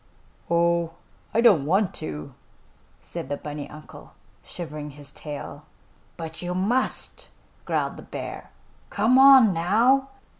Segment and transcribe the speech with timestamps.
[0.49, 0.95] "Oh,
[1.31, 2.33] I don't want to,"
[3.03, 5.65] said the bunny uncle, shivering his tail.
[6.17, 7.29] "But you must!"
[7.65, 8.49] growled the bear.
[8.89, 10.09] "Come on, now!"